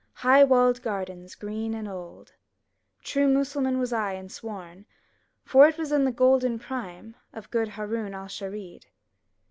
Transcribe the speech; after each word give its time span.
High 0.13 0.43
walled 0.43 0.81
gardens 0.81 1.35
green 1.35 1.75
and 1.75 1.87
old; 1.87 2.33
True 3.03 3.27
Mussulman 3.27 3.77
was 3.77 3.93
I 3.93 4.13
and 4.13 4.31
sworn, 4.31 4.87
For 5.43 5.67
it 5.67 5.77
was 5.77 5.91
in 5.91 6.05
the 6.05 6.11
golden 6.11 6.57
prime 6.57 7.15
Of 7.33 7.51
good 7.51 7.67
Ha 7.67 7.83
roun' 7.83 8.15
Al 8.15 8.25
rasch'id. 8.25 8.87